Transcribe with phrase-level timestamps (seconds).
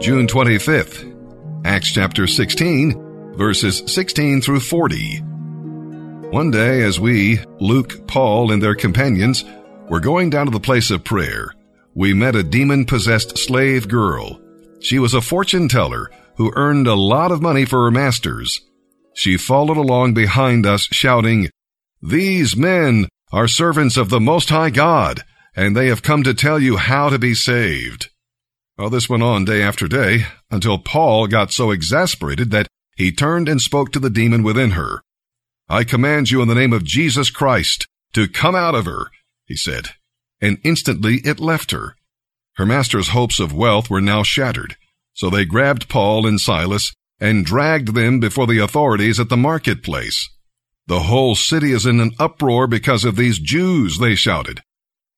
[0.00, 5.18] June 25th, Acts chapter 16, verses 16 through 40.
[5.18, 9.44] One day, as we, Luke, Paul, and their companions,
[9.90, 11.52] were going down to the place of prayer,
[11.94, 14.40] we met a demon possessed slave girl.
[14.80, 18.62] She was a fortune teller who earned a lot of money for her masters.
[19.12, 21.50] She followed along behind us, shouting,
[22.00, 25.24] These men are servants of the Most High God,
[25.54, 28.08] and they have come to tell you how to be saved.
[28.80, 32.66] Well, this went on day after day until Paul got so exasperated that
[32.96, 35.02] he turned and spoke to the demon within her.
[35.68, 39.10] I command you in the name of Jesus Christ to come out of her,
[39.44, 39.90] he said,
[40.40, 41.94] and instantly it left her.
[42.54, 44.76] Her master's hopes of wealth were now shattered,
[45.12, 50.30] so they grabbed Paul and Silas and dragged them before the authorities at the marketplace.
[50.86, 54.62] The whole city is in an uproar because of these Jews, they shouted.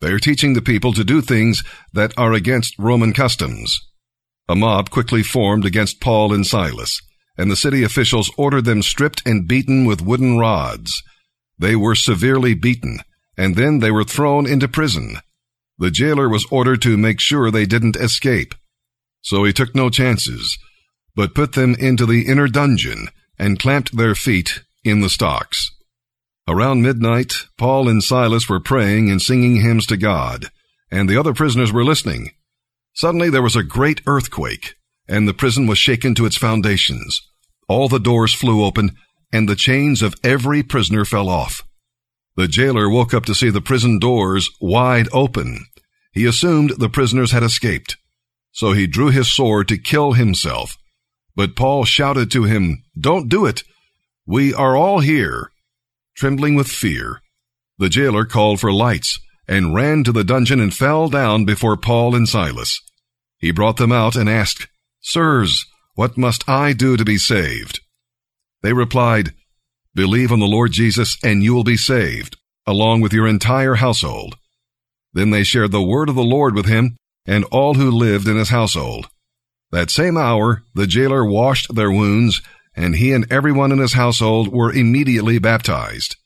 [0.00, 3.80] They are teaching the people to do things that are against Roman customs.
[4.48, 7.00] A mob quickly formed against Paul and Silas,
[7.36, 11.02] and the city officials ordered them stripped and beaten with wooden rods.
[11.58, 13.00] They were severely beaten,
[13.36, 15.16] and then they were thrown into prison.
[15.78, 18.54] The jailer was ordered to make sure they didn't escape.
[19.22, 20.58] So he took no chances,
[21.14, 25.70] but put them into the inner dungeon and clamped their feet in the stocks.
[26.48, 30.46] Around midnight, Paul and Silas were praying and singing hymns to God,
[30.90, 32.30] and the other prisoners were listening.
[32.94, 34.74] Suddenly there was a great earthquake,
[35.08, 37.20] and the prison was shaken to its foundations.
[37.68, 38.96] All the doors flew open,
[39.32, 41.62] and the chains of every prisoner fell off.
[42.36, 45.66] The jailer woke up to see the prison doors wide open.
[46.12, 47.96] He assumed the prisoners had escaped.
[48.52, 50.76] So he drew his sword to kill himself.
[51.36, 53.62] But Paul shouted to him, Don't do it.
[54.26, 55.52] We are all here
[56.16, 57.20] trembling with fear.
[57.78, 62.14] The jailer called for lights and ran to the dungeon and fell down before Paul
[62.14, 62.80] and Silas.
[63.38, 64.68] He brought them out and asked,
[65.00, 67.80] Sirs, what must I do to be saved?
[68.62, 69.32] They replied,
[69.94, 74.36] Believe on the Lord Jesus and you will be saved, along with your entire household.
[75.12, 78.36] Then they shared the word of the Lord with him and all who lived in
[78.36, 79.08] his household.
[79.72, 82.42] That same hour, the jailer washed their wounds
[82.74, 86.16] and he and everyone in his household were immediately baptized.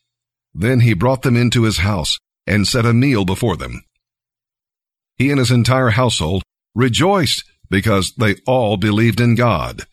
[0.53, 2.17] Then he brought them into his house
[2.47, 3.83] and set a meal before them.
[5.17, 9.83] He and his entire household rejoiced because they all believed in God.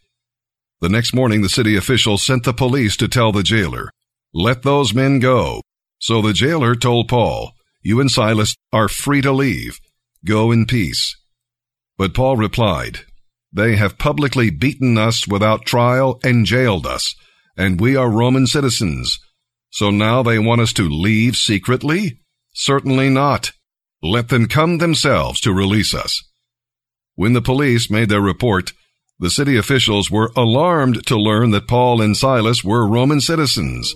[0.81, 3.91] The next morning, the city officials sent the police to tell the jailer,
[4.35, 5.63] Let those men go.
[6.01, 7.53] So the jailer told Paul,
[7.83, 9.79] You and Silas are free to leave.
[10.25, 11.17] Go in peace.
[11.97, 13.01] But Paul replied,
[13.53, 17.15] they have publicly beaten us without trial and jailed us,
[17.57, 19.19] and we are Roman citizens.
[19.71, 22.19] So now they want us to leave secretly?
[22.55, 23.53] Certainly not.
[24.03, 26.23] Let them come themselves to release us.
[27.15, 28.73] When the police made their report,
[29.19, 33.95] the city officials were alarmed to learn that Paul and Silas were Roman citizens.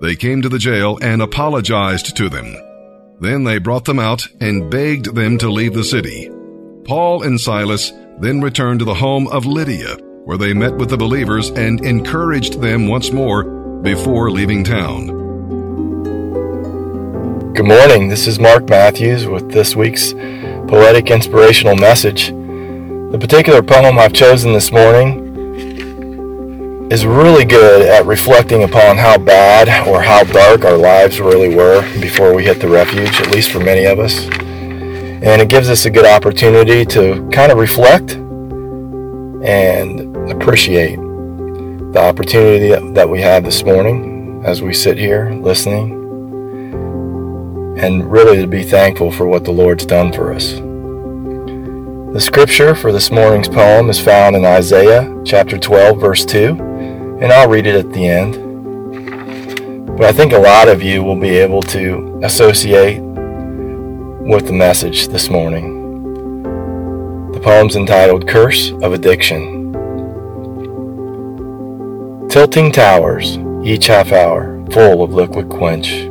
[0.00, 2.54] They came to the jail and apologized to them.
[3.20, 6.30] Then they brought them out and begged them to leave the city.
[6.84, 7.92] Paul and Silas
[8.22, 12.60] then returned to the home of Lydia, where they met with the believers and encouraged
[12.60, 13.42] them once more
[13.82, 15.08] before leaving town.
[17.52, 18.08] Good morning.
[18.08, 22.28] This is Mark Matthews with this week's poetic inspirational message.
[22.28, 25.18] The particular poem I've chosen this morning
[26.92, 31.82] is really good at reflecting upon how bad or how dark our lives really were
[32.00, 34.28] before we hit the refuge, at least for many of us.
[35.22, 38.14] And it gives us a good opportunity to kind of reflect
[39.44, 45.92] and appreciate the opportunity that we have this morning as we sit here listening
[47.78, 50.54] and really to be thankful for what the Lord's done for us.
[52.14, 57.32] The scripture for this morning's poem is found in Isaiah chapter 12, verse 2, and
[57.32, 59.96] I'll read it at the end.
[59.96, 63.00] But I think a lot of you will be able to associate
[64.24, 66.42] with the message this morning.
[67.32, 69.72] The poem's entitled Curse of Addiction.
[72.28, 76.04] Tilting towers, each half hour, full of liquid quench.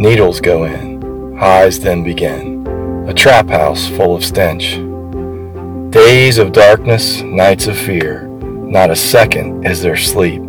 [0.00, 2.66] Needles go in, highs then begin,
[3.06, 4.76] a trap house full of stench.
[5.92, 10.42] Days of darkness, nights of fear, not a second is there sleep.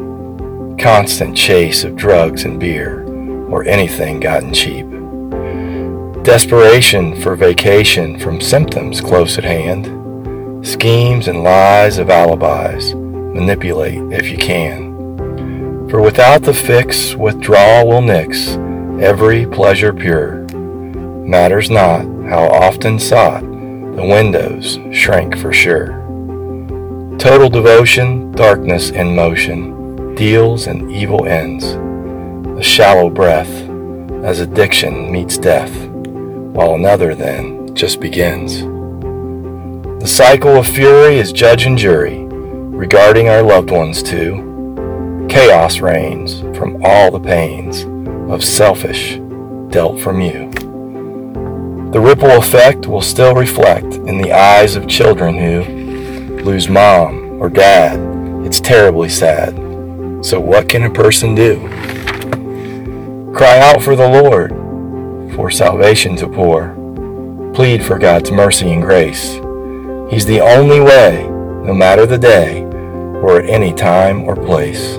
[0.80, 3.04] Constant chase of drugs and beer,
[3.50, 4.86] or anything gotten cheap.
[6.30, 9.88] Desperation for vacation from symptoms close at hand.
[10.64, 12.94] Schemes and lies of alibis.
[12.94, 15.88] Manipulate if you can.
[15.90, 18.58] For without the fix, withdrawal will nix
[19.02, 20.46] every pleasure pure.
[21.26, 25.94] Matters not how often sought, the windows shrink for sure.
[27.18, 31.72] Total devotion, darkness in motion, deals and evil ends.
[32.60, 33.50] A shallow breath,
[34.24, 35.89] as addiction meets death,
[36.54, 38.62] while another then just begins.
[40.02, 45.28] The cycle of fury is judge and jury, regarding our loved ones too.
[45.30, 47.84] Chaos reigns from all the pains
[48.32, 49.20] of selfish
[49.70, 50.50] dealt from you.
[51.92, 57.50] The ripple effect will still reflect in the eyes of children who lose mom or
[57.50, 58.00] dad.
[58.46, 59.56] It's terribly sad.
[60.24, 61.60] So, what can a person do?
[63.34, 64.52] Cry out for the Lord,
[65.36, 66.76] for salvation to pour.
[67.54, 69.34] Plead for God's mercy and grace.
[70.12, 71.28] He's the only way,
[71.64, 72.64] no matter the day,
[73.22, 74.96] or at any time or place,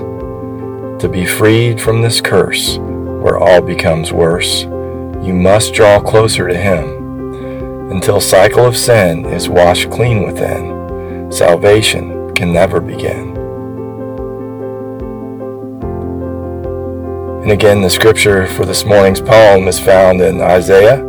[1.01, 4.63] to be freed from this curse where all becomes worse.
[4.63, 11.29] You must draw closer to Him until cycle of sin is washed clean within.
[11.31, 13.30] Salvation can never begin.
[17.41, 20.99] And again, the scripture for this morning's poem is found in Isaiah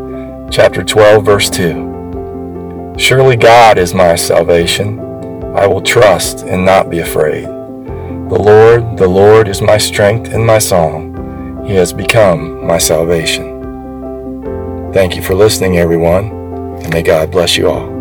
[0.50, 2.94] chapter 12, verse 2.
[2.96, 4.98] Surely God is my salvation.
[5.54, 7.44] I will trust and not be afraid.
[7.44, 11.66] The Lord, the Lord is my strength and my song.
[11.66, 14.90] He has become my salvation.
[14.94, 16.30] Thank you for listening, everyone,
[16.82, 17.91] and may God bless you all.